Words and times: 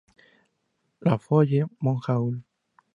La 1.03 1.19
Foye-Monjault 1.19 2.41